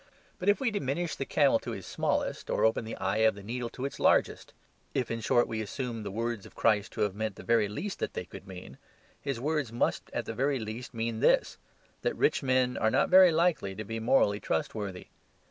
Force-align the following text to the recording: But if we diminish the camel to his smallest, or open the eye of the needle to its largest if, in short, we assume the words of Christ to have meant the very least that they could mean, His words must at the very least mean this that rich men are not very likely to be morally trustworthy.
But 0.39 0.49
if 0.49 0.59
we 0.59 0.71
diminish 0.71 1.15
the 1.15 1.27
camel 1.27 1.59
to 1.59 1.73
his 1.73 1.85
smallest, 1.85 2.49
or 2.49 2.65
open 2.65 2.85
the 2.85 2.95
eye 2.95 3.17
of 3.17 3.35
the 3.35 3.43
needle 3.43 3.69
to 3.69 3.85
its 3.85 3.99
largest 3.99 4.51
if, 4.95 5.11
in 5.11 5.21
short, 5.21 5.47
we 5.47 5.61
assume 5.61 6.01
the 6.01 6.09
words 6.09 6.47
of 6.47 6.55
Christ 6.55 6.93
to 6.93 7.01
have 7.01 7.13
meant 7.13 7.35
the 7.35 7.43
very 7.43 7.67
least 7.67 7.99
that 7.99 8.15
they 8.15 8.25
could 8.25 8.47
mean, 8.47 8.79
His 9.21 9.39
words 9.39 9.71
must 9.71 10.09
at 10.11 10.25
the 10.25 10.33
very 10.33 10.57
least 10.57 10.95
mean 10.95 11.19
this 11.19 11.59
that 12.01 12.15
rich 12.17 12.41
men 12.41 12.77
are 12.77 12.89
not 12.89 13.09
very 13.09 13.31
likely 13.31 13.75
to 13.75 13.83
be 13.83 13.99
morally 13.99 14.39
trustworthy. 14.39 15.09